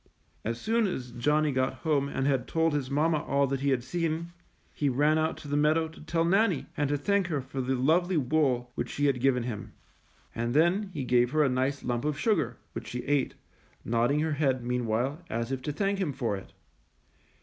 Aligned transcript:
As 0.43 0.59
soon 0.59 0.87
as 0.87 1.11
Johnny 1.11 1.51
got 1.51 1.75
home 1.85 2.09
and 2.09 2.25
had 2.25 2.47
told 2.47 2.73
his 2.73 2.89
mamma 2.89 3.19
all 3.21 3.45
that 3.45 3.59
he 3.59 3.69
had 3.69 3.83
seen, 3.83 4.33
he 4.73 4.89
ran 4.89 5.19
out 5.19 5.37
to 5.37 5.47
the 5.47 5.55
meadow 5.55 5.87
to 5.89 6.01
tell 6.01 6.25
Nannie, 6.25 6.65
and 6.75 6.89
to 6.89 6.97
thank 6.97 7.27
her 7.27 7.39
for 7.39 7.61
the 7.61 7.75
lovely 7.75 8.17
wool 8.17 8.71
which 8.73 8.89
she 8.89 9.05
had 9.05 9.13
NANNIE'S 9.17 9.33
COAT 9.45 9.49
157 10.33 10.41
given 10.41 10.43
him. 10.43 10.43
And 10.43 10.55
then 10.83 10.89
he 10.91 11.03
gave 11.03 11.29
her 11.29 11.43
a 11.43 11.49
nice 11.49 11.83
lump 11.83 12.03
of 12.05 12.17
sugar, 12.19 12.57
which 12.73 12.87
she 12.87 13.03
ate, 13.05 13.35
nodding 13.85 14.21
her 14.21 14.33
head, 14.33 14.63
meanwhile, 14.65 15.21
as 15.29 15.51
if 15.51 15.61
to 15.61 15.71
thank 15.71 15.99
him 15.99 16.13
for 16.13 16.35
it. 16.35 16.51